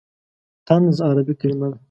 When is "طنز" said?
0.67-0.95